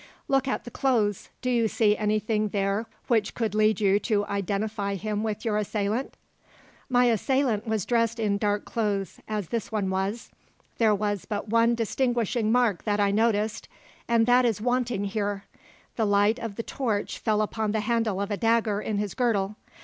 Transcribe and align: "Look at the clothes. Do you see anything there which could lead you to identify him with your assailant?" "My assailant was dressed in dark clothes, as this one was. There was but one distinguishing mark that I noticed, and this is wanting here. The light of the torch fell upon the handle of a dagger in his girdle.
"Look 0.27 0.47
at 0.47 0.63
the 0.63 0.71
clothes. 0.71 1.29
Do 1.43 1.51
you 1.51 1.67
see 1.67 1.95
anything 1.95 2.47
there 2.49 2.87
which 3.05 3.35
could 3.35 3.53
lead 3.53 3.79
you 3.79 3.99
to 3.99 4.25
identify 4.25 4.95
him 4.95 5.21
with 5.21 5.45
your 5.45 5.57
assailant?" 5.59 6.15
"My 6.89 7.05
assailant 7.05 7.67
was 7.67 7.85
dressed 7.85 8.19
in 8.19 8.39
dark 8.39 8.65
clothes, 8.65 9.19
as 9.27 9.49
this 9.49 9.71
one 9.71 9.91
was. 9.91 10.31
There 10.79 10.95
was 10.95 11.25
but 11.25 11.49
one 11.49 11.75
distinguishing 11.75 12.51
mark 12.51 12.83
that 12.83 12.99
I 12.99 13.11
noticed, 13.11 13.67
and 14.07 14.25
this 14.25 14.43
is 14.43 14.59
wanting 14.59 15.03
here. 15.03 15.43
The 15.97 16.05
light 16.05 16.39
of 16.39 16.55
the 16.55 16.63
torch 16.63 17.19
fell 17.19 17.39
upon 17.43 17.71
the 17.71 17.81
handle 17.81 18.19
of 18.19 18.31
a 18.31 18.37
dagger 18.37 18.81
in 18.81 18.97
his 18.97 19.13
girdle. 19.13 19.55